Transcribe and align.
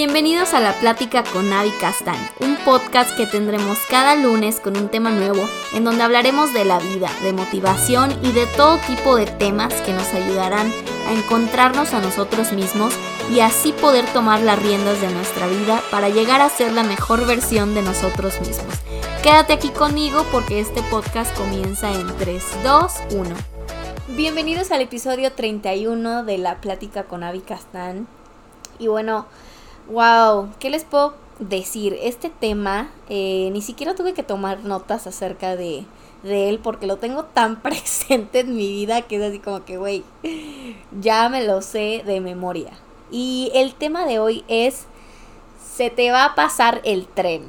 Bienvenidos 0.00 0.54
a 0.54 0.60
La 0.60 0.74
Plática 0.74 1.24
con 1.24 1.52
Avi 1.52 1.72
Castán, 1.80 2.14
un 2.38 2.54
podcast 2.64 3.16
que 3.16 3.26
tendremos 3.26 3.78
cada 3.90 4.14
lunes 4.14 4.60
con 4.60 4.76
un 4.76 4.88
tema 4.88 5.10
nuevo, 5.10 5.44
en 5.74 5.82
donde 5.82 6.04
hablaremos 6.04 6.52
de 6.52 6.64
la 6.64 6.78
vida, 6.78 7.10
de 7.24 7.32
motivación 7.32 8.16
y 8.22 8.30
de 8.30 8.46
todo 8.46 8.78
tipo 8.86 9.16
de 9.16 9.26
temas 9.26 9.74
que 9.82 9.92
nos 9.92 10.06
ayudarán 10.14 10.72
a 11.08 11.12
encontrarnos 11.14 11.94
a 11.94 12.00
nosotros 12.00 12.52
mismos 12.52 12.94
y 13.34 13.40
así 13.40 13.72
poder 13.72 14.04
tomar 14.12 14.40
las 14.40 14.62
riendas 14.62 15.00
de 15.00 15.10
nuestra 15.10 15.48
vida 15.48 15.82
para 15.90 16.10
llegar 16.10 16.42
a 16.42 16.48
ser 16.48 16.72
la 16.74 16.84
mejor 16.84 17.26
versión 17.26 17.74
de 17.74 17.82
nosotros 17.82 18.40
mismos. 18.40 18.76
Quédate 19.24 19.52
aquí 19.52 19.70
conmigo 19.70 20.24
porque 20.30 20.60
este 20.60 20.80
podcast 20.92 21.36
comienza 21.36 21.90
en 21.90 22.06
3, 22.18 22.44
2, 22.62 22.92
1. 23.16 23.36
Bienvenidos 24.10 24.70
al 24.70 24.80
episodio 24.80 25.32
31 25.32 26.22
de 26.22 26.38
La 26.38 26.60
Plática 26.60 27.02
con 27.02 27.24
Avi 27.24 27.40
Castán. 27.40 28.06
Y 28.78 28.86
bueno, 28.86 29.26
Wow, 29.88 30.50
¿qué 30.58 30.68
les 30.68 30.84
puedo 30.84 31.14
decir? 31.38 31.96
Este 32.02 32.28
tema, 32.28 32.90
eh, 33.08 33.48
ni 33.54 33.62
siquiera 33.62 33.94
tuve 33.94 34.12
que 34.12 34.22
tomar 34.22 34.62
notas 34.64 35.06
acerca 35.06 35.56
de, 35.56 35.86
de 36.22 36.50
él 36.50 36.58
porque 36.58 36.86
lo 36.86 36.98
tengo 36.98 37.24
tan 37.24 37.56
presente 37.62 38.40
en 38.40 38.54
mi 38.54 38.68
vida 38.68 39.00
que 39.02 39.16
es 39.16 39.22
así 39.22 39.38
como 39.38 39.64
que, 39.64 39.78
güey, 39.78 40.04
ya 41.00 41.30
me 41.30 41.42
lo 41.46 41.62
sé 41.62 42.02
de 42.04 42.20
memoria. 42.20 42.72
Y 43.10 43.50
el 43.54 43.74
tema 43.74 44.04
de 44.04 44.18
hoy 44.18 44.44
es, 44.46 44.84
se 45.74 45.88
te 45.88 46.10
va 46.10 46.26
a 46.26 46.34
pasar 46.34 46.82
el 46.84 47.06
tren. 47.06 47.44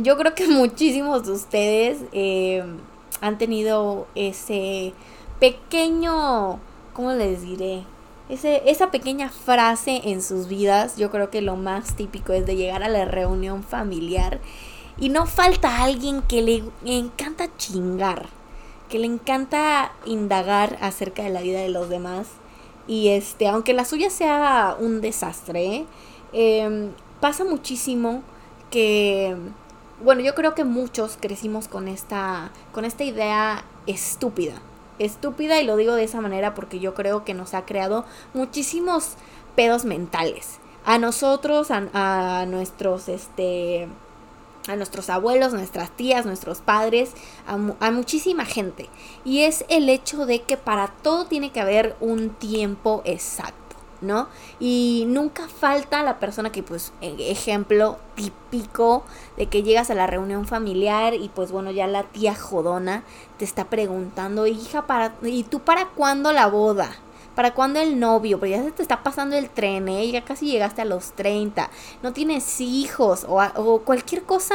Yo 0.00 0.16
creo 0.16 0.36
que 0.36 0.46
muchísimos 0.48 1.26
de 1.26 1.32
ustedes 1.32 1.98
eh, 2.12 2.62
han 3.20 3.36
tenido 3.36 4.06
ese 4.14 4.92
pequeño, 5.40 6.60
¿cómo 6.92 7.14
les 7.14 7.42
diré? 7.42 7.82
Esa 8.30 8.90
pequeña 8.90 9.28
frase 9.28 10.02
en 10.04 10.22
sus 10.22 10.46
vidas, 10.46 10.96
yo 10.96 11.10
creo 11.10 11.30
que 11.30 11.42
lo 11.42 11.56
más 11.56 11.96
típico 11.96 12.32
es 12.32 12.46
de 12.46 12.56
llegar 12.56 12.82
a 12.82 12.88
la 12.88 13.04
reunión 13.04 13.62
familiar 13.62 14.40
y 14.98 15.08
no 15.08 15.26
falta 15.26 15.82
alguien 15.82 16.22
que 16.22 16.42
le 16.42 16.62
encanta 16.84 17.48
chingar, 17.56 18.26
que 18.88 18.98
le 18.98 19.06
encanta 19.06 19.92
indagar 20.04 20.78
acerca 20.80 21.22
de 21.22 21.30
la 21.30 21.42
vida 21.42 21.60
de 21.60 21.70
los 21.70 21.88
demás. 21.88 22.28
Y 22.86 23.08
este, 23.08 23.48
aunque 23.48 23.72
la 23.72 23.84
suya 23.84 24.10
sea 24.10 24.76
un 24.78 25.00
desastre, 25.00 25.86
em, 26.32 26.92
pasa 27.20 27.44
muchísimo 27.44 28.22
que, 28.70 29.36
bueno, 30.04 30.20
yo 30.22 30.34
creo 30.34 30.54
que 30.54 30.64
muchos 30.64 31.16
crecimos 31.20 31.68
con 31.68 31.88
esta, 31.88 32.52
con 32.72 32.84
esta 32.84 33.04
idea 33.04 33.64
estúpida 33.86 34.60
estúpida 35.00 35.60
y 35.60 35.64
lo 35.64 35.76
digo 35.76 35.94
de 35.94 36.04
esa 36.04 36.20
manera 36.20 36.54
porque 36.54 36.78
yo 36.78 36.94
creo 36.94 37.24
que 37.24 37.34
nos 37.34 37.54
ha 37.54 37.64
creado 37.64 38.04
muchísimos 38.34 39.14
pedos 39.56 39.84
mentales. 39.84 40.58
A 40.84 40.98
nosotros, 40.98 41.68
a, 41.70 42.46
nuestros, 42.46 43.08
este, 43.08 43.88
a 44.68 44.76
nuestros 44.76 45.10
abuelos, 45.10 45.52
nuestras 45.52 45.90
tías, 45.90 46.24
nuestros 46.24 46.60
padres, 46.60 47.12
a, 47.46 47.54
a, 47.86 47.90
muchísima 47.90 48.44
gente. 48.44 48.88
Y 49.24 49.40
es 49.40 49.64
el 49.68 49.88
hecho 49.88 50.24
de 50.26 50.42
que 50.42 50.56
para 50.56 50.88
todo 51.02 51.26
tiene 51.26 51.50
que 51.50 51.60
haber 51.60 51.96
un 52.00 52.30
tiempo 52.30 53.02
exacto. 53.04 53.59
¿No? 54.00 54.28
Y 54.58 55.04
nunca 55.08 55.48
falta 55.48 56.02
la 56.02 56.18
persona 56.18 56.50
que, 56.52 56.62
pues, 56.62 56.92
e, 57.00 57.30
ejemplo 57.30 57.98
típico 58.14 59.04
de 59.36 59.46
que 59.46 59.62
llegas 59.62 59.90
a 59.90 59.94
la 59.94 60.06
reunión 60.06 60.46
familiar 60.46 61.14
y 61.14 61.28
pues 61.28 61.52
bueno, 61.52 61.70
ya 61.70 61.86
la 61.86 62.04
tía 62.04 62.34
jodona 62.34 63.04
te 63.38 63.44
está 63.44 63.64
preguntando, 63.66 64.46
hija, 64.46 64.86
para, 64.86 65.14
¿y 65.22 65.44
tú 65.44 65.60
para 65.60 65.86
cuándo 65.88 66.32
la 66.32 66.46
boda? 66.46 66.90
¿Para 67.34 67.54
cuándo 67.54 67.80
el 67.80 67.98
novio? 68.00 68.38
Porque 68.38 68.50
ya 68.50 68.62
se 68.62 68.72
te 68.72 68.82
está 68.82 69.02
pasando 69.02 69.36
el 69.36 69.48
tren, 69.48 69.88
¿eh? 69.88 70.10
Ya 70.10 70.24
casi 70.24 70.46
llegaste 70.46 70.82
a 70.82 70.84
los 70.84 71.12
30, 71.12 71.70
no 72.02 72.12
tienes 72.12 72.60
hijos 72.60 73.24
o, 73.28 73.40
o 73.40 73.80
cualquier 73.80 74.24
cosa 74.24 74.54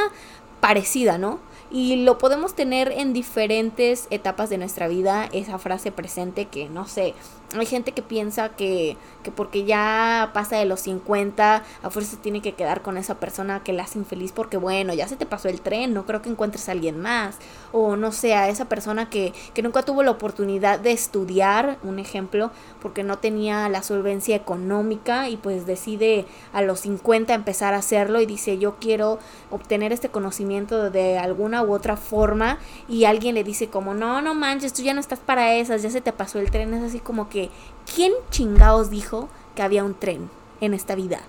parecida, 0.60 1.18
¿no? 1.18 1.40
Y 1.72 2.04
lo 2.04 2.18
podemos 2.18 2.54
tener 2.54 2.92
en 2.92 3.14
diferentes 3.14 4.08
etapas 4.10 4.50
de 4.50 4.58
nuestra 4.58 4.88
vida, 4.88 5.28
esa 5.32 5.58
frase 5.58 5.92
presente 5.92 6.46
que 6.46 6.70
no 6.70 6.88
sé, 6.88 7.16
hay 7.62 7.68
gente 7.68 7.92
que 7.92 8.02
piensa 8.02 8.50
que, 8.50 8.98
que 9.24 9.32
porque 9.32 9.66
ya 9.66 10.32
pasa 10.34 10.58
de 10.58 10.66
los 10.66 10.82
50, 10.82 11.64
a 11.82 11.90
fuerza 11.90 12.18
tiene 12.22 12.42
que 12.42 12.54
quedar 12.54 12.82
con 12.82 12.98
esa 12.98 13.20
persona 13.20 13.64
que 13.64 13.74
la 13.74 13.84
hace 13.84 14.00
infeliz 14.00 14.32
porque 14.32 14.58
bueno, 14.58 14.94
ya 14.94 15.08
se 15.08 15.16
te 15.16 15.26
pasó 15.26 15.50
el 15.50 15.62
tren, 15.62 15.94
no 15.94 16.06
creo 16.06 16.22
que 16.22 16.30
encuentres 16.30 16.70
a 16.70 16.74
alguien 16.74 17.00
más. 17.00 17.38
O 17.72 17.96
no 17.96 18.12
sé, 18.12 18.34
a 18.36 18.50
esa 18.50 18.66
persona 18.66 19.10
que, 19.10 19.34
que 19.54 19.62
nunca 19.62 19.84
tuvo 19.84 20.04
la 20.04 20.12
oportunidad 20.12 20.80
de 20.80 20.92
estudiar, 20.92 21.78
un 21.84 22.00
ejemplo, 22.00 22.52
porque 22.82 23.04
no 23.04 23.18
tenía 23.18 23.68
la 23.70 23.84
solvencia 23.84 24.36
económica 24.36 25.30
y 25.30 25.38
pues 25.38 25.66
decide 25.66 26.26
a 26.54 26.62
los 26.62 26.82
50 26.82 27.34
empezar 27.34 27.74
a 27.74 27.78
hacerlo 27.78 28.22
y 28.22 28.26
dice 28.26 28.58
yo 28.58 28.76
quiero 28.80 29.20
obtener 29.52 29.92
este 29.92 30.10
conocimiento 30.10 30.90
de 30.90 31.18
alguna 31.18 31.64
u 31.64 31.74
otra 31.74 31.98
forma 31.98 32.60
y 32.88 33.06
alguien 33.06 33.36
le 33.36 33.44
dice 33.44 33.68
como 33.68 33.94
no, 33.94 34.22
no 34.22 34.34
manches, 34.34 34.74
tú 34.74 34.82
ya 34.82 34.94
no 34.94 35.00
estás 35.00 35.20
para 35.20 35.56
esas, 35.56 35.82
ya 35.82 35.90
se 35.90 36.02
te 36.02 36.12
pasó 36.12 36.40
el 36.40 36.52
tren, 36.52 36.74
es 36.74 36.84
así 36.84 37.00
como 37.00 37.30
que 37.30 37.45
¿quién 37.94 38.12
chingados 38.30 38.90
dijo 38.90 39.30
que 39.56 39.62
había 39.62 39.84
un 39.84 39.94
tren 39.94 40.30
en 40.62 40.74
esta 40.74 40.96
vida? 40.96 41.22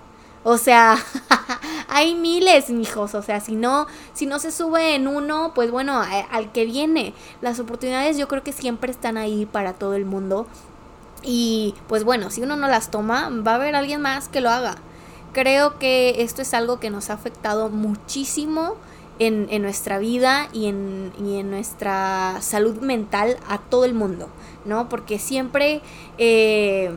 O 0.43 0.57
sea, 0.57 0.97
hay 1.89 2.15
miles, 2.15 2.69
mijos. 2.69 3.15
O 3.15 3.21
sea, 3.21 3.39
si 3.39 3.55
no, 3.55 3.87
si 4.13 4.25
no 4.25 4.39
se 4.39 4.51
sube 4.51 4.95
en 4.95 5.07
uno, 5.07 5.51
pues 5.53 5.71
bueno, 5.71 6.01
al 6.31 6.51
que 6.51 6.65
viene. 6.65 7.13
Las 7.41 7.59
oportunidades 7.59 8.17
yo 8.17 8.27
creo 8.27 8.43
que 8.43 8.53
siempre 8.53 8.91
están 8.91 9.17
ahí 9.17 9.45
para 9.45 9.73
todo 9.73 9.93
el 9.93 10.05
mundo. 10.05 10.47
Y 11.21 11.75
pues 11.87 12.03
bueno, 12.03 12.29
si 12.29 12.41
uno 12.41 12.55
no 12.55 12.67
las 12.67 12.91
toma, 12.91 13.29
va 13.45 13.53
a 13.53 13.55
haber 13.55 13.75
alguien 13.75 14.01
más 14.01 14.29
que 14.29 14.39
lo 14.41 14.49
haga. 14.49 14.75
Creo 15.33 15.77
que 15.79 16.21
esto 16.21 16.41
es 16.41 16.53
algo 16.53 16.79
que 16.79 16.89
nos 16.89 17.09
ha 17.09 17.13
afectado 17.13 17.69
muchísimo 17.69 18.75
en, 19.19 19.47
en 19.49 19.61
nuestra 19.61 19.99
vida 19.99 20.49
y 20.53 20.67
en, 20.67 21.11
y 21.19 21.37
en 21.39 21.49
nuestra 21.49 22.37
salud 22.41 22.77
mental 22.81 23.37
a 23.47 23.57
todo 23.59 23.85
el 23.85 23.93
mundo. 23.93 24.29
¿no? 24.65 24.89
Porque 24.89 25.17
siempre 25.17 25.81
eh, 26.17 26.91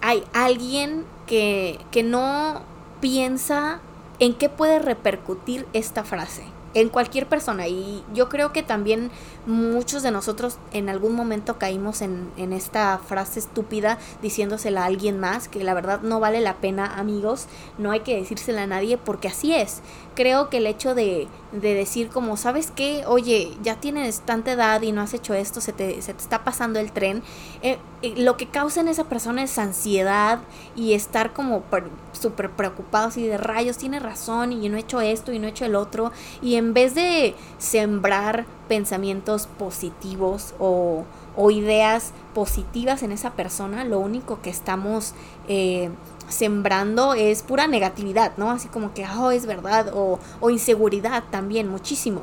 hay 0.00 0.24
alguien 0.32 1.04
que, 1.26 1.78
que 1.90 2.02
no 2.02 2.62
piensa 3.00 3.80
en 4.18 4.34
qué 4.34 4.48
puede 4.48 4.78
repercutir 4.78 5.66
esta 5.72 6.04
frase 6.04 6.44
en 6.76 6.90
cualquier 6.90 7.26
persona. 7.26 7.68
Y 7.68 8.04
yo 8.12 8.28
creo 8.28 8.52
que 8.52 8.62
también 8.62 9.10
muchos 9.46 10.02
de 10.02 10.10
nosotros 10.10 10.58
en 10.72 10.90
algún 10.90 11.14
momento 11.14 11.58
caímos 11.58 12.02
en, 12.02 12.30
en, 12.36 12.52
esta 12.52 12.98
frase 12.98 13.38
estúpida 13.38 13.98
diciéndosela 14.20 14.82
a 14.82 14.84
alguien 14.84 15.18
más, 15.18 15.48
que 15.48 15.64
la 15.64 15.72
verdad 15.72 16.02
no 16.02 16.20
vale 16.20 16.40
la 16.40 16.56
pena, 16.56 16.98
amigos, 16.98 17.46
no 17.78 17.92
hay 17.92 18.00
que 18.00 18.16
decírsela 18.16 18.64
a 18.64 18.66
nadie 18.66 18.98
porque 18.98 19.28
así 19.28 19.54
es. 19.54 19.80
Creo 20.14 20.50
que 20.50 20.58
el 20.58 20.66
hecho 20.66 20.94
de, 20.94 21.28
de 21.52 21.72
decir 21.72 22.08
como, 22.08 22.36
¿sabes 22.36 22.70
qué? 22.70 23.04
Oye, 23.06 23.56
ya 23.62 23.76
tienes 23.76 24.20
tanta 24.20 24.52
edad 24.52 24.82
y 24.82 24.92
no 24.92 25.00
has 25.00 25.14
hecho 25.14 25.32
esto, 25.32 25.62
se 25.62 25.72
te, 25.72 26.02
se 26.02 26.12
te 26.12 26.22
está 26.22 26.44
pasando 26.44 26.78
el 26.78 26.92
tren, 26.92 27.22
eh, 27.62 27.78
eh, 28.02 28.14
lo 28.18 28.36
que 28.36 28.46
causa 28.46 28.80
en 28.80 28.88
esa 28.88 29.04
persona 29.04 29.42
es 29.42 29.58
ansiedad 29.58 30.40
y 30.74 30.92
estar 30.92 31.32
como 31.32 31.64
súper 32.12 32.50
preocupado 32.50 33.08
así 33.08 33.26
de 33.26 33.38
rayos, 33.38 33.78
tiene 33.78 34.00
razón 34.00 34.52
y 34.52 34.68
no 34.68 34.76
he 34.76 34.80
hecho 34.80 35.00
esto 35.00 35.32
y 35.32 35.38
no 35.38 35.46
he 35.46 35.50
hecho 35.50 35.64
el 35.64 35.74
otro. 35.74 36.12
Y 36.42 36.56
en 36.56 36.65
vez 36.74 36.94
de 36.94 37.34
sembrar 37.58 38.46
pensamientos 38.68 39.46
positivos 39.46 40.54
o, 40.58 41.04
ideas 41.50 42.12
positivas 42.34 43.02
en 43.02 43.12
esa 43.12 43.32
persona, 43.32 43.84
lo 43.84 43.98
único 43.98 44.40
que 44.40 44.48
estamos 44.48 45.12
eh, 45.48 45.90
sembrando 46.28 47.12
es 47.12 47.42
pura 47.42 47.66
negatividad, 47.66 48.32
¿no? 48.38 48.50
Así 48.50 48.68
como 48.68 48.94
que, 48.94 49.06
oh, 49.06 49.30
es 49.30 49.44
verdad, 49.44 49.92
o, 49.94 50.18
o 50.40 50.50
inseguridad 50.50 51.24
también, 51.30 51.68
muchísimo. 51.68 52.22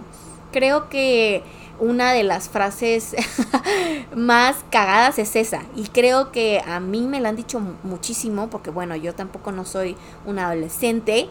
Creo 0.52 0.90
que 0.90 1.44
una 1.80 2.12
de 2.12 2.24
las 2.24 2.50
frases 2.50 3.16
más 4.16 4.58
cagadas 4.70 5.20
es 5.20 5.36
esa. 5.36 5.64
Y 5.76 5.88
creo 5.88 6.32
que 6.32 6.62
a 6.66 6.80
mí 6.80 7.02
me 7.02 7.20
la 7.20 7.30
han 7.30 7.36
dicho 7.36 7.62
muchísimo, 7.84 8.50
porque 8.50 8.70
bueno, 8.70 8.96
yo 8.96 9.14
tampoco 9.14 9.52
no 9.52 9.66
soy 9.66 9.96
un 10.26 10.40
adolescente, 10.40 11.30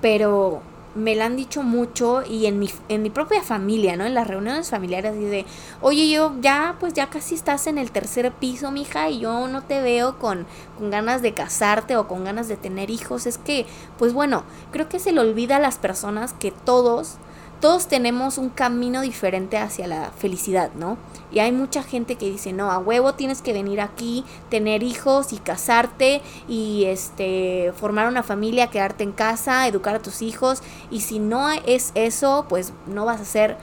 pero 0.00 0.62
me 0.94 1.14
la 1.14 1.26
han 1.26 1.36
dicho 1.36 1.62
mucho 1.62 2.22
y 2.22 2.46
en 2.46 2.58
mi, 2.58 2.70
en 2.88 3.02
mi 3.02 3.10
propia 3.10 3.42
familia, 3.42 3.96
¿no? 3.96 4.04
En 4.04 4.14
las 4.14 4.26
reuniones 4.26 4.70
familiares 4.70 5.14
de, 5.14 5.46
oye, 5.80 6.10
yo 6.10 6.34
ya, 6.40 6.76
pues 6.80 6.94
ya 6.94 7.08
casi 7.08 7.34
estás 7.34 7.66
en 7.66 7.78
el 7.78 7.90
tercer 7.90 8.30
piso, 8.32 8.70
mija, 8.70 9.08
y 9.08 9.20
yo 9.20 9.48
no 9.48 9.62
te 9.62 9.80
veo 9.80 10.18
con, 10.18 10.46
con 10.78 10.90
ganas 10.90 11.22
de 11.22 11.34
casarte 11.34 11.96
o 11.96 12.08
con 12.08 12.24
ganas 12.24 12.48
de 12.48 12.56
tener 12.56 12.90
hijos. 12.90 13.26
Es 13.26 13.38
que, 13.38 13.66
pues 13.98 14.12
bueno, 14.12 14.44
creo 14.70 14.88
que 14.88 14.98
se 14.98 15.12
le 15.12 15.20
olvida 15.20 15.56
a 15.56 15.60
las 15.60 15.78
personas 15.78 16.32
que 16.34 16.50
todos 16.50 17.16
todos 17.62 17.86
tenemos 17.86 18.38
un 18.38 18.48
camino 18.48 19.02
diferente 19.02 19.56
hacia 19.56 19.86
la 19.86 20.10
felicidad, 20.10 20.72
¿no? 20.74 20.98
Y 21.30 21.38
hay 21.38 21.52
mucha 21.52 21.84
gente 21.84 22.16
que 22.16 22.28
dice, 22.28 22.52
no, 22.52 22.72
a 22.72 22.78
huevo 22.78 23.14
tienes 23.14 23.40
que 23.40 23.52
venir 23.52 23.80
aquí, 23.80 24.24
tener 24.48 24.82
hijos 24.82 25.32
y 25.32 25.38
casarte 25.38 26.22
y 26.48 26.86
este 26.86 27.72
formar 27.76 28.08
una 28.08 28.24
familia, 28.24 28.66
quedarte 28.66 29.04
en 29.04 29.12
casa, 29.12 29.68
educar 29.68 29.94
a 29.94 30.02
tus 30.02 30.22
hijos. 30.22 30.60
Y 30.90 31.02
si 31.02 31.20
no 31.20 31.50
es 31.50 31.92
eso, 31.94 32.46
pues 32.48 32.72
no 32.88 33.04
vas 33.04 33.20
a 33.20 33.22
hacer 33.22 33.56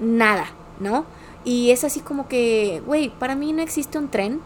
nada, 0.00 0.46
¿no? 0.80 1.04
Y 1.44 1.72
es 1.72 1.84
así 1.84 2.00
como 2.00 2.28
que, 2.28 2.82
güey, 2.86 3.10
para 3.10 3.34
mí 3.34 3.52
no 3.52 3.60
existe 3.60 3.98
un 3.98 4.08
tren. 4.08 4.40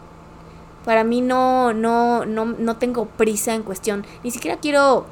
Para 0.83 1.05
mí 1.05 1.21
no, 1.21 1.71
no, 1.71 2.25
no, 2.25 2.43
no 2.43 2.75
tengo 2.75 3.05
prisa 3.05 3.53
en 3.53 3.63
cuestión. 3.63 4.05
Ni 4.25 4.31
siquiera 4.31 4.57
quiero 4.57 5.05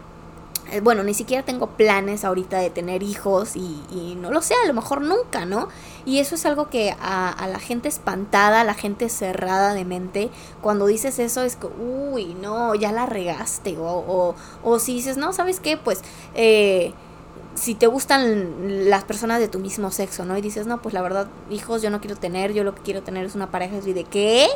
bueno, 0.81 1.03
ni 1.03 1.13
siquiera 1.13 1.43
tengo 1.43 1.67
planes 1.67 2.25
ahorita 2.25 2.59
de 2.59 2.69
tener 2.69 3.03
hijos 3.03 3.55
y, 3.55 4.17
no 4.19 4.31
lo 4.31 4.41
sé, 4.41 4.55
a 4.63 4.67
lo 4.67 4.73
mejor 4.73 5.01
nunca, 5.01 5.45
¿no? 5.45 5.67
Y 6.05 6.19
eso 6.19 6.35
es 6.35 6.45
algo 6.45 6.69
que 6.69 6.95
a, 6.99 7.47
la 7.47 7.59
gente 7.59 7.87
espantada, 7.87 8.61
a 8.61 8.63
la 8.63 8.73
gente 8.73 9.09
cerrada 9.09 9.73
de 9.73 9.85
mente, 9.85 10.29
cuando 10.61 10.87
dices 10.87 11.19
eso 11.19 11.43
es 11.43 11.55
que, 11.55 11.67
uy, 11.67 12.35
no, 12.41 12.75
ya 12.75 12.91
la 12.91 13.05
regaste. 13.05 13.77
O, 13.79 14.35
o, 14.63 14.79
si 14.79 14.95
dices, 14.95 15.17
no, 15.17 15.33
¿sabes 15.33 15.59
qué? 15.59 15.77
Pues, 15.77 16.01
eh, 16.33 16.93
si 17.55 17.73
te 17.73 17.87
gustan 17.87 18.89
las 18.89 19.03
personas 19.05 19.39
de 19.39 19.47
tu 19.47 19.59
mismo 19.59 19.89
sexo, 19.91 20.25
¿no? 20.25 20.37
Y 20.37 20.41
dices, 20.41 20.67
no, 20.67 20.81
pues 20.81 20.93
la 20.93 21.01
verdad, 21.01 21.27
hijos 21.49 21.81
yo 21.81 21.89
no 21.89 22.01
quiero 22.01 22.17
tener, 22.17 22.53
yo 22.53 22.63
lo 22.63 22.75
que 22.75 22.81
quiero 22.81 23.01
tener 23.01 23.25
es 23.25 23.35
una 23.35 23.49
pareja. 23.49 23.77
Y 23.85 23.93
de 23.93 24.03
qué? 24.03 24.47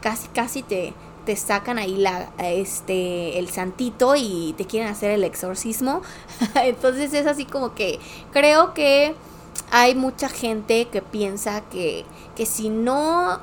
Casi, 0.00 0.28
casi 0.28 0.62
te 0.62 0.92
te 1.24 1.36
sacan 1.36 1.78
ahí 1.78 1.96
la, 1.96 2.30
este, 2.38 3.38
el 3.38 3.48
santito 3.48 4.14
y 4.16 4.54
te 4.56 4.66
quieren 4.66 4.88
hacer 4.88 5.10
el 5.10 5.24
exorcismo. 5.24 6.02
Entonces 6.54 7.12
es 7.14 7.26
así 7.26 7.44
como 7.44 7.74
que 7.74 7.98
creo 8.32 8.74
que 8.74 9.14
hay 9.70 9.94
mucha 9.94 10.28
gente 10.28 10.88
que 10.88 11.02
piensa 11.02 11.62
que, 11.62 12.04
que 12.36 12.46
si 12.46 12.68
no 12.68 13.40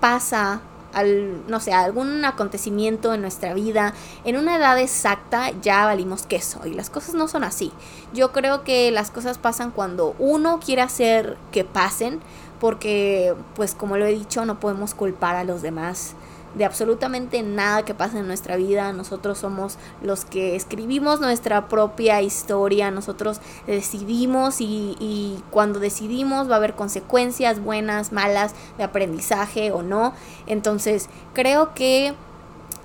pasa 0.00 0.62
al, 0.92 1.48
no 1.48 1.60
sé, 1.60 1.72
algún 1.72 2.24
acontecimiento 2.24 3.14
en 3.14 3.20
nuestra 3.20 3.54
vida 3.54 3.94
en 4.24 4.36
una 4.36 4.56
edad 4.56 4.78
exacta 4.78 5.52
ya 5.62 5.84
valimos 5.84 6.26
queso 6.26 6.66
y 6.66 6.74
las 6.74 6.90
cosas 6.90 7.14
no 7.14 7.28
son 7.28 7.44
así. 7.44 7.72
Yo 8.12 8.32
creo 8.32 8.64
que 8.64 8.90
las 8.90 9.10
cosas 9.10 9.38
pasan 9.38 9.70
cuando 9.70 10.14
uno 10.18 10.58
quiere 10.58 10.82
hacer 10.82 11.36
que 11.52 11.64
pasen 11.64 12.20
porque 12.60 13.34
pues 13.54 13.74
como 13.74 13.96
lo 13.96 14.06
he 14.06 14.12
dicho 14.12 14.44
no 14.44 14.60
podemos 14.60 14.94
culpar 14.94 15.36
a 15.36 15.44
los 15.44 15.62
demás 15.62 16.14
de 16.54 16.64
absolutamente 16.64 17.42
nada 17.42 17.84
que 17.84 17.94
pasa 17.94 18.18
en 18.18 18.26
nuestra 18.26 18.56
vida. 18.56 18.92
Nosotros 18.92 19.38
somos 19.38 19.78
los 20.02 20.24
que 20.24 20.56
escribimos 20.56 21.20
nuestra 21.20 21.68
propia 21.68 22.22
historia, 22.22 22.90
nosotros 22.90 23.40
decidimos 23.66 24.60
y, 24.60 24.96
y, 24.98 25.42
cuando 25.50 25.80
decidimos 25.80 26.48
va 26.50 26.54
a 26.54 26.58
haber 26.58 26.74
consecuencias 26.74 27.60
buenas, 27.60 28.12
malas, 28.12 28.54
de 28.78 28.84
aprendizaje 28.84 29.72
o 29.72 29.82
no. 29.82 30.12
Entonces 30.46 31.08
creo 31.34 31.74
que 31.74 32.14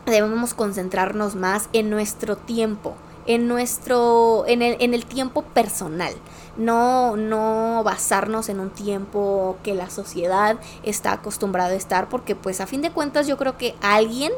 debemos 0.06 0.54
concentrarnos 0.54 1.36
más 1.36 1.70
en 1.74 1.90
nuestro 1.90 2.36
tiempo, 2.36 2.96
en 3.26 3.48
nuestro, 3.48 4.46
en 4.48 4.62
el, 4.62 4.78
en 4.80 4.94
el 4.94 5.06
tiempo 5.06 5.42
personal 5.42 6.14
no, 6.58 7.18
no 7.18 7.82
basarnos 7.84 8.50
en 8.50 8.60
un 8.60 8.70
tiempo 8.70 9.58
que 9.64 9.74
la 9.74 9.90
sociedad 9.90 10.58
está 10.84 11.14
acostumbrada 11.14 11.72
a 11.72 11.76
estar, 11.76 12.10
porque 12.10 12.36
pues 12.36 12.62
a 12.62 12.68
fin 12.68 12.82
de 12.82 12.92
cuentas 12.92 13.28
yo 13.28 13.38
creo 13.38 13.58
que 13.58 13.76
alguien, 13.82 14.32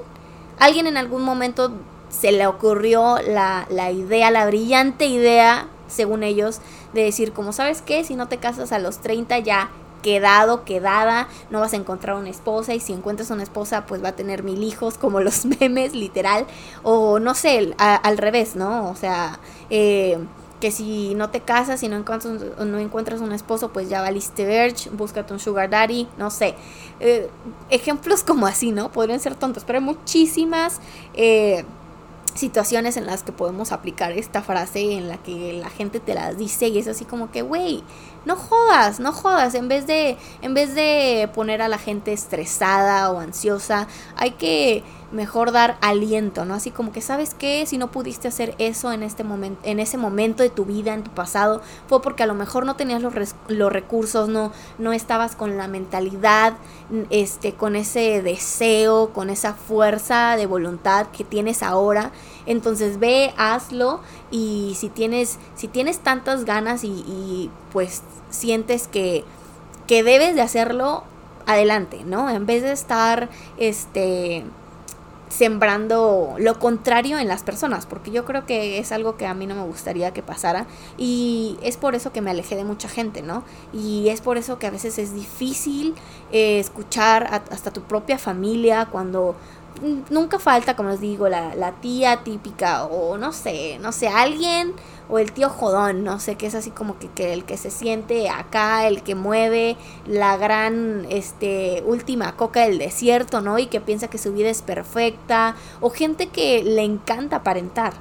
alguien 0.60 0.88
en 0.88 0.98
algún 0.98 1.24
momento 1.24 1.72
se 2.10 2.31
le 2.31 2.48
ocurrió 2.48 3.18
la, 3.19 3.68
la 3.69 3.92
idea, 3.92 4.31
la 4.31 4.45
brillante 4.48 5.06
idea, 5.06 5.68
según 5.88 6.24
ellos, 6.24 6.60
de 6.94 7.04
decir, 7.04 7.34
como 7.34 7.54
sabes 7.54 7.81
qué, 7.81 8.04
si 8.04 8.16
no 8.16 8.28
te 8.28 8.38
casas 8.38 8.72
a 8.72 8.80
los 8.80 9.00
30 9.00 9.39
ya 9.39 9.69
quedado, 10.07 10.63
quedada, 10.63 11.27
no 11.50 11.59
vas 11.59 11.74
a 11.74 11.75
encontrar 11.75 12.15
una 12.15 12.30
esposa 12.30 12.74
y 12.74 12.80
si 12.80 12.94
encuentras 12.94 13.30
una 13.30 13.44
esposa 13.44 13.86
pues 13.86 14.01
va 14.01 14.09
a 14.09 14.15
tener 14.15 14.42
mil 14.42 14.63
hijos 14.63 14.98
como 14.98 15.19
los 15.19 15.44
memes 15.44 15.94
literal 15.94 16.45
o 16.81 17.19
no 17.19 17.36
sé, 17.36 17.75
al 17.77 18.18
revés, 18.18 18.56
¿no? 18.56 18.89
O 18.89 18.95
sea, 18.95 19.42
eh, 19.69 20.18
que 20.62 20.71
si 20.71 21.13
no 21.13 21.30
te 21.30 21.42
casas 21.42 21.83
y 21.83 21.89
no 21.89 21.98
encuentras, 21.98 22.33
no 22.57 22.80
encuentras 22.80 23.19
un 23.19 23.33
esposo, 23.33 23.74
pues 23.74 23.89
ya 23.89 24.00
valiste 24.00 24.45
verge, 24.45 24.89
búscate 24.92 25.33
un 25.33 25.39
sugar 25.42 25.69
daddy, 25.69 26.07
no 26.18 26.31
sé. 26.31 26.56
Eh, 27.01 27.30
ejemplos 27.69 28.24
como 28.24 28.48
así, 28.48 28.71
¿no? 28.71 28.89
Podrían 28.89 29.19
ser 29.19 29.36
tontos, 29.36 29.65
pero 29.65 29.80
hay 29.80 29.83
muchísimas 29.86 30.80
eh, 31.15 31.65
situaciones 32.38 32.98
en 32.98 33.06
las 33.06 33.24
que 33.24 33.31
podemos 33.31 33.72
aplicar 33.72 34.12
esta 34.12 34.42
frase 34.42 34.94
en 34.94 35.07
la 35.07 35.18
que 35.18 35.54
la 35.54 35.69
gente 35.69 36.00
te 36.00 36.13
las 36.13 36.38
dice 36.38 36.68
y 36.68 36.78
es 36.78 36.88
así 36.88 37.06
como 37.06 37.31
que, 37.31 37.42
güey, 37.42 37.84
no 38.25 38.36
jodas, 38.36 39.00
no 39.00 39.12
jodas, 39.12 39.56
en 39.56 39.68
vez 39.68 39.88
de 39.88 40.18
en 40.42 40.54
vez 40.54 40.75
de 40.75 41.30
poner 41.34 41.62
a 41.62 41.68
la 41.68 41.78
gente 41.78 42.13
estresada 42.13 43.12
o 43.12 43.19
ansiosa, 43.19 43.88
hay 44.16 44.31
que 44.31 44.84
mejor 45.12 45.51
dar 45.51 45.77
aliento, 45.81 46.45
¿no? 46.45 46.54
Así 46.54 46.71
como 46.71 46.92
que 46.92 47.01
sabes 47.01 47.33
qué, 47.33 47.65
si 47.65 47.77
no 47.77 47.92
pudiste 47.92 48.27
hacer 48.27 48.56
eso 48.57 48.92
en 48.92 49.04
este 49.04 49.24
momento 49.24 49.59
en 49.63 49.80
ese 49.80 49.98
momento 49.98 50.44
de 50.44 50.50
tu 50.50 50.65
vida, 50.65 50.94
en 50.94 51.04
tu 51.04 51.12
pasado, 51.12 51.62
fue 51.88 52.01
porque 52.01 52.24
a 52.24 52.27
lo 52.27 52.33
mejor 52.33 52.65
no 52.65 52.75
tenías 52.75 53.01
los, 53.01 53.13
los 53.48 53.71
recursos, 53.71 54.27
no 54.30 54.51
no 54.77 54.94
estabas 54.94 55.36
con 55.36 55.57
la 55.57 55.68
mentalidad 55.68 56.54
este 57.09 57.54
con 57.54 57.75
ese 57.75 58.21
deseo, 58.21 59.12
con 59.13 59.30
esa 59.30 59.54
fuerza 59.54 60.36
de 60.36 60.45
voluntad 60.45 61.07
que 61.07 61.24
tienes 61.24 61.63
ahora. 61.63 62.12
Entonces 62.45 63.00
ve, 63.00 63.33
hazlo 63.38 64.01
y 64.31 64.75
si 64.77 64.89
tienes 64.89 65.39
si 65.56 65.68
tienes 65.68 66.00
tantas 66.00 66.45
ganas 66.45 66.83
y, 66.83 66.89
y 66.89 67.50
pues 67.71 68.03
sientes 68.30 68.88
que, 68.88 69.24
que 69.88 70.03
debes 70.03 70.36
de 70.36 70.42
hacerlo, 70.42 71.03
adelante, 71.48 72.03
¿no? 72.06 72.30
En 72.30 72.45
vez 72.45 72.62
de 72.62 72.74
estar, 72.74 73.30
este, 73.57 74.44
sembrando 75.29 76.35
lo 76.38 76.59
contrario 76.59 77.19
en 77.19 77.27
las 77.27 77.44
personas, 77.44 77.85
porque 77.85 78.12
yo 78.12 78.25
creo 78.25 78.45
que 78.45 78.79
es 78.79 78.91
algo 78.91 79.18
que 79.18 79.25
a 79.25 79.33
mí 79.33 79.45
no 79.45 79.56
me 79.56 79.63
gustaría 79.63 80.13
que 80.13 80.21
pasara 80.21 80.68
y 80.97 81.57
es 81.62 81.77
por 81.77 81.95
eso 81.95 82.12
que 82.12 82.21
me 82.21 82.31
alejé 82.31 82.56
de 82.56 82.63
mucha 82.63 82.88
gente, 82.88 83.21
¿no? 83.21 83.44
Y 83.74 84.09
es 84.09 84.21
por 84.21 84.38
eso 84.38 84.57
que 84.59 84.68
a 84.68 84.71
veces 84.71 84.97
es 84.97 85.13
difícil 85.13 85.95
eh, 86.31 86.59
escuchar 86.59 87.41
hasta 87.51 87.71
tu 87.71 87.81
propia 87.81 88.18
familia 88.18 88.88
cuando 88.91 89.35
nunca 90.09 90.39
falta, 90.39 90.75
como 90.75 90.89
les 90.89 91.01
digo, 91.01 91.29
la, 91.29 91.56
la 91.56 91.74
tía 91.74 92.24
típica 92.24 92.85
o 92.85 93.18
no 93.18 93.33
sé, 93.33 93.79
no 93.79 93.91
sé, 93.91 94.07
alguien 94.07 94.74
o 95.09 95.19
el 95.19 95.31
tío 95.31 95.50
jodón, 95.50 96.03
no 96.03 96.19
sé, 96.19 96.35
que 96.35 96.47
es 96.47 96.56
así 96.56 96.71
como 96.71 97.00
que, 97.00 97.07
que, 97.09 97.33
el 97.33 97.45
que 97.45 97.57
se 97.57 97.71
siente 97.71 98.29
acá, 98.29 98.88
el 98.88 99.03
que 99.03 99.15
mueve 99.15 99.77
la 100.06 100.38
gran 100.38 101.06
este 101.09 101.83
última 101.85 102.35
coca 102.35 102.62
del 102.62 102.77
desierto, 102.77 103.41
¿no? 103.41 103.57
Y 103.59 103.68
que 103.68 103.79
piensa 103.79 104.09
que 104.09 104.18
su 104.18 104.33
vida 104.33 104.50
es 104.50 104.62
perfecta, 104.62 105.56
o 105.81 105.89
gente 105.89 106.27
que 106.27 106.63
le 106.63 106.83
encanta 106.83 107.38
aparentar, 107.38 107.94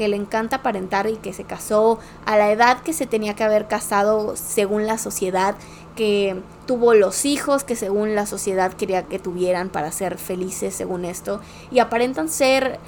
que 0.00 0.08
le 0.08 0.16
encanta 0.16 0.56
aparentar 0.56 1.10
y 1.10 1.16
que 1.16 1.34
se 1.34 1.44
casó 1.44 1.98
a 2.24 2.38
la 2.38 2.50
edad 2.50 2.80
que 2.80 2.94
se 2.94 3.04
tenía 3.04 3.34
que 3.34 3.44
haber 3.44 3.68
casado 3.68 4.34
según 4.34 4.86
la 4.86 4.96
sociedad, 4.96 5.56
que 5.94 6.40
tuvo 6.66 6.94
los 6.94 7.26
hijos 7.26 7.64
que 7.64 7.76
según 7.76 8.14
la 8.14 8.24
sociedad 8.24 8.72
quería 8.72 9.02
que 9.02 9.18
tuvieran 9.18 9.68
para 9.68 9.92
ser 9.92 10.16
felices 10.16 10.74
según 10.74 11.04
esto, 11.04 11.42
y 11.70 11.80
aparentan 11.80 12.30
ser 12.30 12.80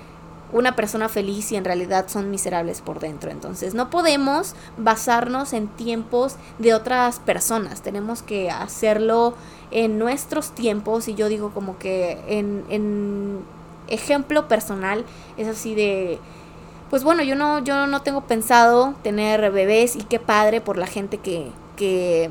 una 0.54 0.74
persona 0.74 1.10
feliz 1.10 1.52
y 1.52 1.56
en 1.56 1.66
realidad 1.66 2.06
son 2.08 2.30
miserables 2.30 2.80
por 2.80 2.98
dentro. 2.98 3.30
Entonces 3.30 3.74
no 3.74 3.90
podemos 3.90 4.54
basarnos 4.78 5.52
en 5.52 5.68
tiempos 5.68 6.36
de 6.58 6.72
otras 6.72 7.18
personas, 7.18 7.82
tenemos 7.82 8.22
que 8.22 8.50
hacerlo 8.50 9.34
en 9.70 9.98
nuestros 9.98 10.52
tiempos 10.52 11.08
y 11.08 11.14
yo 11.14 11.28
digo 11.28 11.50
como 11.50 11.76
que 11.76 12.18
en, 12.26 12.64
en 12.70 13.40
ejemplo 13.88 14.48
personal 14.48 15.04
es 15.36 15.46
así 15.46 15.74
de 15.74 16.18
pues 16.92 17.04
bueno, 17.04 17.22
yo 17.22 17.36
no, 17.36 17.64
yo 17.64 17.86
no 17.86 18.02
tengo 18.02 18.26
pensado 18.26 18.94
tener 19.02 19.50
bebés 19.50 19.96
y 19.96 20.02
qué 20.02 20.18
padre 20.18 20.60
por 20.60 20.76
la 20.76 20.86
gente 20.86 21.16
que, 21.16 21.50
que 21.74 22.30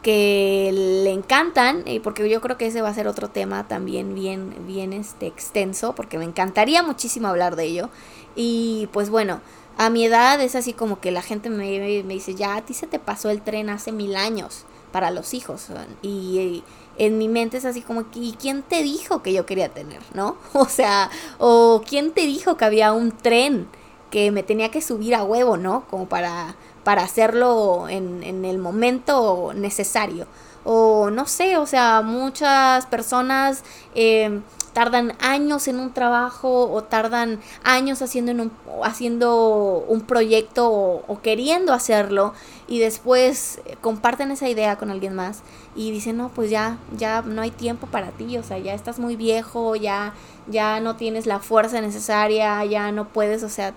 que 0.00 0.70
le 0.72 1.10
encantan, 1.10 1.82
y 1.84 1.98
porque 1.98 2.28
yo 2.28 2.40
creo 2.40 2.56
que 2.56 2.66
ese 2.66 2.82
va 2.82 2.88
a 2.88 2.94
ser 2.94 3.08
otro 3.08 3.30
tema 3.30 3.66
también 3.66 4.14
bien, 4.14 4.54
bien 4.68 4.92
este, 4.92 5.26
extenso, 5.26 5.92
porque 5.96 6.18
me 6.18 6.24
encantaría 6.24 6.84
muchísimo 6.84 7.26
hablar 7.26 7.56
de 7.56 7.64
ello. 7.64 7.88
Y 8.36 8.88
pues 8.92 9.10
bueno, 9.10 9.40
a 9.76 9.90
mi 9.90 10.04
edad 10.04 10.40
es 10.40 10.54
así 10.54 10.72
como 10.72 11.00
que 11.00 11.10
la 11.10 11.22
gente 11.22 11.50
me, 11.50 12.04
me 12.04 12.14
dice, 12.14 12.36
ya 12.36 12.54
a 12.54 12.62
ti 12.62 12.74
se 12.74 12.86
te 12.86 13.00
pasó 13.00 13.30
el 13.30 13.42
tren 13.42 13.70
hace 13.70 13.90
mil 13.90 14.14
años 14.14 14.66
para 14.92 15.10
los 15.10 15.34
hijos. 15.34 15.66
Y, 16.00 16.62
en 16.98 17.18
mi 17.18 17.28
mente 17.28 17.56
es 17.56 17.64
así 17.64 17.82
como, 17.82 18.04
¿y 18.14 18.32
quién 18.32 18.62
te 18.62 18.82
dijo 18.82 19.22
que 19.22 19.32
yo 19.32 19.46
quería 19.46 19.68
tener? 19.68 20.00
¿No? 20.14 20.36
O 20.52 20.66
sea, 20.66 21.10
o 21.38 21.82
quién 21.86 22.12
te 22.12 22.22
dijo 22.22 22.56
que 22.56 22.64
había 22.64 22.92
un 22.92 23.12
tren 23.12 23.68
que 24.10 24.30
me 24.30 24.42
tenía 24.42 24.70
que 24.70 24.82
subir 24.82 25.14
a 25.14 25.24
huevo, 25.24 25.56
¿no? 25.56 25.84
Como 25.88 26.06
para 26.06 26.54
para 26.84 27.02
hacerlo 27.02 27.88
en, 27.88 28.22
en 28.22 28.44
el 28.44 28.58
momento 28.58 29.52
necesario. 29.54 30.26
O 30.64 31.10
no 31.10 31.26
sé, 31.26 31.56
o 31.56 31.66
sea, 31.66 32.02
muchas 32.02 32.86
personas 32.86 33.64
eh, 33.94 34.40
tardan 34.72 35.14
años 35.20 35.68
en 35.68 35.80
un 35.80 35.92
trabajo 35.92 36.70
o 36.70 36.82
tardan 36.84 37.40
años 37.64 38.00
haciendo, 38.00 38.32
un, 38.32 38.52
haciendo 38.84 39.84
un 39.88 40.02
proyecto 40.02 40.70
o, 40.70 41.20
queriendo 41.20 41.72
hacerlo 41.72 42.32
y 42.72 42.78
después 42.78 43.60
comparten 43.82 44.30
esa 44.30 44.48
idea 44.48 44.78
con 44.78 44.90
alguien 44.90 45.14
más 45.14 45.42
y 45.76 45.90
dicen, 45.90 46.16
no, 46.16 46.30
pues 46.30 46.48
ya, 46.48 46.78
ya 46.96 47.20
no 47.20 47.42
hay 47.42 47.50
tiempo 47.50 47.86
para 47.86 48.12
ti, 48.12 48.38
o 48.38 48.42
sea, 48.42 48.56
ya 48.56 48.72
estás 48.72 48.98
muy 48.98 49.14
viejo, 49.14 49.76
ya, 49.76 50.14
ya 50.46 50.80
no 50.80 50.96
tienes 50.96 51.26
la 51.26 51.38
fuerza 51.38 51.82
necesaria, 51.82 52.64
ya 52.64 52.90
no 52.90 53.08
puedes, 53.08 53.42
o 53.42 53.50
sea, 53.50 53.74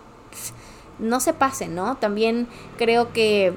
no 0.98 1.20
se 1.20 1.34
pase, 1.34 1.68
¿no? 1.68 1.98
También 1.98 2.48
creo 2.78 3.12
que 3.12 3.52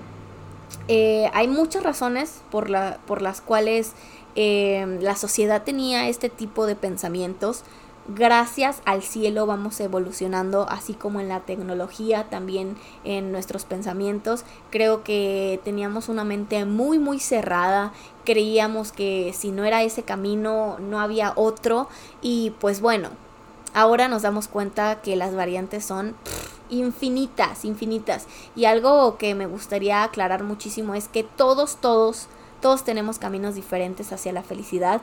eh, 0.88 1.30
hay 1.33 1.47
muchas 1.47 1.85
razones 1.85 2.42
por, 2.50 2.68
la, 2.68 2.99
por 3.07 3.23
las 3.23 3.40
cuales 3.40 3.92
eh, 4.35 4.99
la 5.00 5.14
sociedad 5.14 5.62
tenía 5.62 6.09
este 6.09 6.30
tipo 6.30 6.66
de 6.66 6.75
pensamientos. 6.75 7.62
Gracias 8.09 8.81
al 8.87 9.03
cielo 9.03 9.47
vamos 9.47 9.79
evolucionando, 9.81 10.67
así 10.69 10.95
como 10.95 11.21
en 11.21 11.29
la 11.29 11.41
tecnología, 11.41 12.25
también 12.31 12.77
en 13.05 13.31
nuestros 13.31 13.65
pensamientos. 13.65 14.45
Creo 14.71 15.05
que 15.05 15.61
teníamos 15.65 16.09
una 16.09 16.25
mente 16.25 16.65
muy, 16.65 16.99
muy 16.99 17.21
cerrada, 17.21 17.93
creíamos 18.25 18.93
que 18.93 19.33
si 19.37 19.53
no 19.53 19.65
era 19.65 19.83
ese 19.83 20.03
camino, 20.03 20.79
no 20.81 21.00
había 21.00 21.33
otro, 21.37 21.88
y 22.23 22.55
pues 22.59 22.81
bueno, 22.81 23.11
ahora 23.75 24.09
nos 24.09 24.23
damos 24.23 24.49
cuenta 24.49 25.00
que 25.03 25.15
las 25.15 25.35
variantes 25.35 25.85
son 25.85 26.17
infinitas, 26.71 27.65
infinitas. 27.65 28.27
Y 28.57 28.65
algo 28.65 29.19
que 29.19 29.35
me 29.35 29.47
gustaría 29.47 30.03
aclarar 30.03 30.45
muchísimo 30.45 30.95
es 30.95 31.09
que 31.09 31.23
todos, 31.25 31.77
todos, 31.77 32.29
todos 32.61 32.85
tenemos 32.85 33.19
caminos 33.19 33.55
diferentes 33.55 34.12
hacia 34.12 34.33
la 34.33 34.43
felicidad 34.43 35.00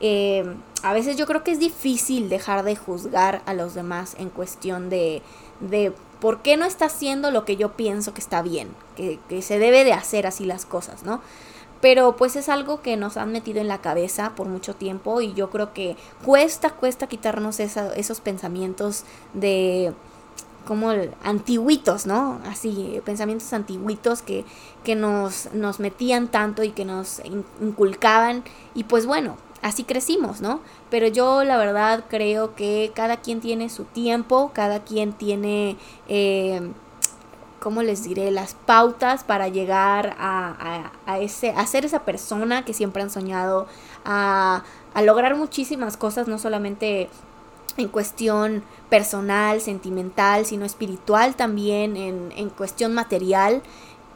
eh, 0.00 0.44
a 0.82 0.92
veces 0.92 1.16
yo 1.16 1.26
creo 1.26 1.44
que 1.44 1.52
es 1.52 1.58
difícil 1.58 2.28
dejar 2.28 2.64
de 2.64 2.76
juzgar 2.76 3.42
a 3.46 3.54
los 3.54 3.74
demás 3.74 4.16
en 4.18 4.28
cuestión 4.28 4.90
de, 4.90 5.22
de 5.60 5.92
por 6.20 6.40
qué 6.40 6.56
no 6.56 6.64
está 6.64 6.86
haciendo 6.86 7.30
lo 7.30 7.44
que 7.44 7.56
yo 7.56 7.72
pienso 7.72 8.14
que 8.14 8.20
está 8.20 8.42
bien, 8.42 8.68
que, 8.96 9.42
se 9.42 9.58
debe 9.58 9.84
de 9.84 9.92
hacer 9.92 10.26
así 10.26 10.44
las 10.44 10.64
cosas, 10.64 11.02
¿no? 11.02 11.20
Pero 11.80 12.16
pues 12.16 12.34
es 12.36 12.48
algo 12.48 12.80
que 12.80 12.96
nos 12.96 13.18
han 13.18 13.30
metido 13.30 13.60
en 13.60 13.68
la 13.68 13.82
cabeza 13.82 14.32
por 14.34 14.48
mucho 14.48 14.74
tiempo 14.74 15.20
y 15.20 15.34
yo 15.34 15.50
creo 15.50 15.74
que 15.74 15.98
cuesta, 16.24 16.70
cuesta 16.70 17.08
quitarnos 17.08 17.60
esos 17.60 18.20
pensamientos 18.22 19.04
de 19.34 19.92
como 20.66 20.92
antiguitos, 21.22 22.06
¿no? 22.06 22.40
Así, 22.46 23.02
pensamientos 23.04 23.52
antiguitos 23.52 24.22
que, 24.22 24.46
que 24.82 24.94
nos, 24.94 25.52
nos 25.52 25.78
metían 25.78 26.28
tanto 26.28 26.62
y 26.62 26.70
que 26.70 26.86
nos 26.86 27.20
inculcaban. 27.60 28.44
Y 28.74 28.84
pues 28.84 29.04
bueno, 29.04 29.36
así 29.64 29.82
crecimos, 29.82 30.42
¿no? 30.42 30.60
Pero 30.90 31.08
yo 31.08 31.42
la 31.42 31.56
verdad 31.56 32.04
creo 32.08 32.54
que 32.54 32.92
cada 32.94 33.16
quien 33.16 33.40
tiene 33.40 33.70
su 33.70 33.84
tiempo, 33.84 34.50
cada 34.52 34.84
quien 34.84 35.14
tiene, 35.14 35.78
eh, 36.06 36.60
¿cómo 37.60 37.82
les 37.82 38.04
diré? 38.04 38.30
Las 38.30 38.52
pautas 38.54 39.24
para 39.24 39.48
llegar 39.48 40.16
a, 40.18 40.92
ese, 41.18 41.50
a 41.52 41.66
ser 41.66 41.86
esa 41.86 42.00
persona 42.00 42.66
que 42.66 42.74
siempre 42.74 43.02
han 43.02 43.08
soñado, 43.08 43.66
a, 44.04 44.62
lograr 45.02 45.34
muchísimas 45.34 45.96
cosas, 45.96 46.28
no 46.28 46.38
solamente 46.38 47.08
en 47.78 47.88
cuestión 47.88 48.62
personal, 48.90 49.62
sentimental, 49.62 50.44
sino 50.44 50.66
espiritual 50.66 51.36
también, 51.36 51.96
en, 51.96 52.32
en 52.36 52.50
cuestión 52.50 52.92
material. 52.92 53.62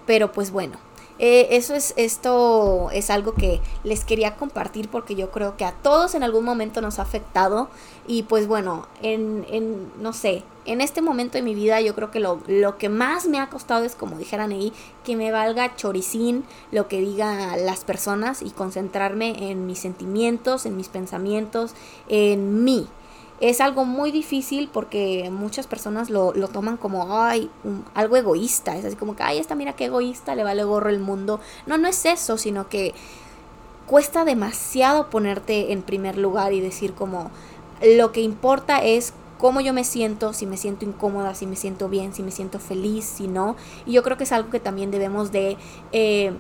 Pero 0.05 0.31
pues 0.31 0.51
bueno, 0.51 0.79
eh, 1.19 1.49
eso 1.51 1.75
es, 1.75 1.95
esto 1.97 2.91
es 2.93 3.11
algo 3.11 3.35
que 3.35 3.61
les 3.83 4.05
quería 4.05 4.37
compartir 4.37 4.89
porque 4.89 5.17
yo 5.17 5.31
creo 5.31 5.57
que 5.57 5.65
a 5.65 5.73
todos 5.73 6.15
en 6.15 6.23
algún 6.23 6.45
momento 6.45 6.81
nos 6.81 6.99
ha 6.99 7.03
afectado 7.03 7.69
y 8.07 8.23
pues 8.23 8.47
bueno, 8.47 8.87
en, 9.03 9.45
en 9.51 9.91
no 10.01 10.13
sé, 10.13 10.45
en 10.65 10.81
este 10.81 11.03
momento 11.03 11.39
de 11.39 11.43
mi 11.43 11.55
vida 11.55 11.81
yo 11.81 11.95
creo 11.95 12.11
que 12.11 12.21
lo, 12.21 12.41
lo, 12.47 12.79
que 12.79 12.89
más 12.89 13.27
me 13.27 13.41
ha 13.41 13.49
costado 13.49 13.85
es 13.85 13.95
como 13.95 14.17
dijeran 14.17 14.53
ahí, 14.53 14.73
que 15.05 15.17
me 15.17 15.33
valga 15.33 15.75
choricín 15.75 16.45
lo 16.71 16.87
que 16.89 17.01
digan 17.01 17.67
las 17.67 17.85
personas 17.85 18.41
y 18.43 18.51
concentrarme 18.51 19.51
en 19.51 19.67
mis 19.67 19.79
sentimientos, 19.79 20.67
en 20.67 20.77
mis 20.77 20.89
pensamientos, 20.89 21.75
en 22.09 22.65
mí, 22.65 22.87
es 23.41 23.61
algo 23.61 23.85
muy 23.85 24.11
difícil 24.11 24.69
porque 24.73 25.31
muchas 25.31 25.67
personas 25.67 26.11
lo, 26.11 26.33
lo 26.35 26.49
toman 26.49 26.77
como, 26.77 27.19
ay, 27.19 27.51
algo 27.95 28.17
egoísta. 28.17 28.77
Es 28.77 28.85
así 28.85 28.97
como 28.97 29.15
que, 29.15 29.23
ay, 29.23 29.39
esta 29.39 29.55
mira 29.55 29.75
qué 29.75 29.87
egoísta, 29.87 30.35
le 30.35 30.45
vale 30.45 30.65
gorro 30.65 30.91
el 30.91 30.99
mundo. 30.99 31.41
No, 31.67 31.79
no 31.79 31.89
es 31.89 32.05
eso, 32.05 32.37
sino 32.37 32.69
que 32.69 32.95
cuesta 33.87 34.25
demasiado 34.25 35.09
ponerte 35.09 35.73
en 35.73 35.83
primer 35.83 36.19
lugar 36.19 36.53
y 36.53 36.61
decir 36.61 36.95
como, 36.95 37.31
lo 37.83 38.13
que 38.13 38.21
importa 38.21 38.83
es 38.83 39.13
cómo 39.39 39.61
yo 39.61 39.73
me 39.73 39.85
siento, 39.85 40.33
si 40.33 40.47
me 40.47 40.57
siento 40.57 40.85
incómoda, 40.85 41.35
si 41.35 41.47
me 41.47 41.55
siento 41.55 41.89
bien, 41.89 42.13
si 42.13 42.23
me 42.23 42.33
siento 42.33 42.59
feliz, 42.59 43.05
si 43.05 43.29
no. 43.29 43.57
Y 43.87 43.93
yo 43.93 44.03
creo 44.03 44.17
que 44.17 44.25
es 44.25 44.33
algo 44.33 44.51
que 44.51 44.61
también 44.61 44.91
debemos 44.91 45.33
de... 45.33 45.57
Eh, 45.93 46.33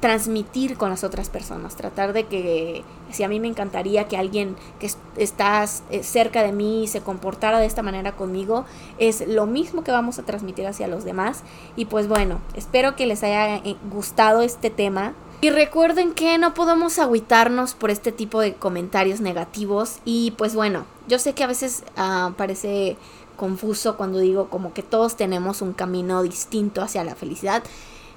transmitir 0.00 0.76
con 0.76 0.90
las 0.90 1.04
otras 1.04 1.28
personas, 1.28 1.76
tratar 1.76 2.12
de 2.12 2.26
que 2.26 2.82
si 3.12 3.22
a 3.22 3.28
mí 3.28 3.38
me 3.38 3.48
encantaría 3.48 4.08
que 4.08 4.16
alguien 4.16 4.56
que 4.78 4.90
está 5.16 5.64
eh, 5.90 6.02
cerca 6.02 6.42
de 6.42 6.52
mí 6.52 6.86
se 6.88 7.02
comportara 7.02 7.58
de 7.58 7.66
esta 7.66 7.82
manera 7.82 8.12
conmigo, 8.12 8.64
es 8.98 9.26
lo 9.28 9.46
mismo 9.46 9.84
que 9.84 9.92
vamos 9.92 10.18
a 10.18 10.22
transmitir 10.22 10.66
hacia 10.66 10.88
los 10.88 11.04
demás. 11.04 11.42
Y 11.76 11.84
pues 11.84 12.08
bueno, 12.08 12.40
espero 12.54 12.96
que 12.96 13.06
les 13.06 13.22
haya 13.22 13.56
eh, 13.56 13.76
gustado 13.90 14.42
este 14.42 14.70
tema. 14.70 15.14
Y 15.42 15.50
recuerden 15.50 16.12
que 16.12 16.36
no 16.36 16.52
podemos 16.52 16.98
agüitarnos 16.98 17.74
por 17.74 17.90
este 17.90 18.12
tipo 18.12 18.40
de 18.40 18.54
comentarios 18.54 19.20
negativos. 19.20 19.98
Y 20.04 20.32
pues 20.32 20.54
bueno, 20.54 20.84
yo 21.08 21.18
sé 21.18 21.32
que 21.34 21.44
a 21.44 21.46
veces 21.46 21.82
ah, 21.96 22.32
parece 22.36 22.96
confuso 23.36 23.96
cuando 23.96 24.18
digo 24.18 24.50
como 24.50 24.74
que 24.74 24.82
todos 24.82 25.16
tenemos 25.16 25.62
un 25.62 25.72
camino 25.72 26.22
distinto 26.22 26.82
hacia 26.82 27.04
la 27.04 27.14
felicidad. 27.14 27.62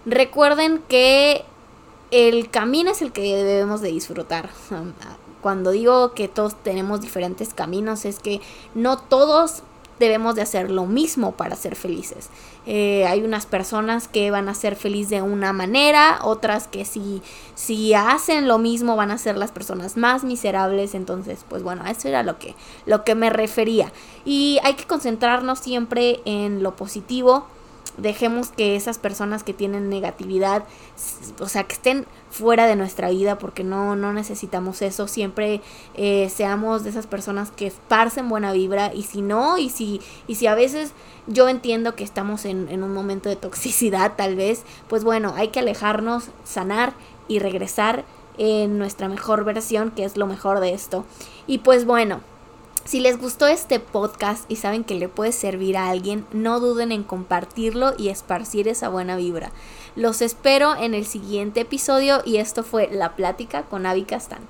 Recuerden 0.05 0.81
que 0.89 1.45
el 2.13 2.51
camino 2.51 2.91
es 2.91 3.01
el 3.01 3.11
que 3.11 3.35
debemos 3.43 3.81
de 3.81 3.89
disfrutar. 3.89 4.49
Cuando 5.41 5.71
digo 5.71 6.13
que 6.13 6.27
todos 6.27 6.55
tenemos 6.61 7.01
diferentes 7.01 7.55
caminos 7.55 8.05
es 8.05 8.19
que 8.19 8.39
no 8.75 8.99
todos 8.99 9.63
debemos 9.99 10.35
de 10.35 10.43
hacer 10.43 10.69
lo 10.69 10.85
mismo 10.85 11.31
para 11.31 11.55
ser 11.55 11.75
felices. 11.75 12.29
Eh, 12.67 13.05
hay 13.07 13.21
unas 13.21 13.47
personas 13.47 14.07
que 14.07 14.29
van 14.29 14.47
a 14.47 14.53
ser 14.53 14.75
felices 14.75 15.09
de 15.09 15.21
una 15.23 15.53
manera, 15.53 16.19
otras 16.21 16.67
que 16.67 16.85
si, 16.85 17.21
si 17.55 17.93
hacen 17.95 18.47
lo 18.47 18.59
mismo 18.59 18.95
van 18.95 19.11
a 19.11 19.17
ser 19.17 19.35
las 19.35 19.51
personas 19.51 19.97
más 19.97 20.23
miserables. 20.23 20.93
Entonces, 20.93 21.43
pues 21.49 21.63
bueno, 21.63 21.83
eso 21.87 22.07
era 22.07 22.21
lo 22.21 22.37
que, 22.37 22.55
lo 22.85 23.03
que 23.03 23.15
me 23.15 23.31
refería. 23.31 23.91
Y 24.23 24.59
hay 24.63 24.75
que 24.75 24.85
concentrarnos 24.85 25.59
siempre 25.59 26.21
en 26.25 26.61
lo 26.61 26.75
positivo 26.75 27.47
dejemos 27.97 28.49
que 28.49 28.75
esas 28.75 28.97
personas 28.97 29.43
que 29.43 29.53
tienen 29.53 29.89
negatividad, 29.89 30.63
o 31.39 31.47
sea, 31.47 31.63
que 31.65 31.73
estén 31.73 32.05
fuera 32.29 32.65
de 32.65 32.75
nuestra 32.75 33.09
vida 33.09 33.37
porque 33.37 33.63
no, 33.63 33.95
no 33.95 34.13
necesitamos 34.13 34.81
eso, 34.81 35.07
siempre 35.07 35.61
eh, 35.95 36.29
seamos 36.33 36.83
de 36.83 36.89
esas 36.89 37.07
personas 37.07 37.51
que 37.51 37.67
esparcen 37.67 38.29
buena 38.29 38.51
vibra 38.51 38.93
y 38.93 39.03
si 39.03 39.21
no, 39.21 39.57
y 39.57 39.69
si, 39.69 40.01
y 40.27 40.35
si 40.35 40.47
a 40.47 40.55
veces 40.55 40.93
yo 41.27 41.47
entiendo 41.47 41.95
que 41.95 42.03
estamos 42.03 42.45
en, 42.45 42.67
en 42.69 42.83
un 42.83 42.93
momento 42.93 43.29
de 43.29 43.35
toxicidad 43.35 44.13
tal 44.15 44.35
vez, 44.35 44.63
pues 44.89 45.03
bueno, 45.03 45.33
hay 45.35 45.49
que 45.49 45.59
alejarnos, 45.59 46.29
sanar 46.43 46.93
y 47.27 47.39
regresar 47.39 48.03
en 48.37 48.77
nuestra 48.77 49.07
mejor 49.07 49.43
versión, 49.43 49.91
que 49.91 50.03
es 50.03 50.17
lo 50.17 50.27
mejor 50.27 50.59
de 50.59 50.73
esto. 50.73 51.05
Y 51.47 51.59
pues 51.59 51.85
bueno, 51.85 52.21
si 52.85 52.99
les 52.99 53.17
gustó 53.17 53.47
este 53.47 53.79
podcast 53.79 54.49
y 54.51 54.57
saben 54.57 54.83
que 54.83 54.95
le 54.95 55.07
puede 55.07 55.31
servir 55.31 55.77
a 55.77 55.89
alguien, 55.89 56.25
no 56.33 56.59
duden 56.59 56.91
en 56.91 57.03
compartirlo 57.03 57.93
y 57.97 58.09
esparcir 58.09 58.67
esa 58.67 58.89
buena 58.89 59.15
vibra. 59.15 59.51
Los 59.95 60.21
espero 60.21 60.75
en 60.75 60.93
el 60.93 61.05
siguiente 61.05 61.61
episodio 61.61 62.21
y 62.25 62.37
esto 62.37 62.61
fue 62.63 62.89
La 62.91 63.15
Plática 63.15 63.63
con 63.63 63.85
Avi 63.85 64.03
Castán. 64.03 64.41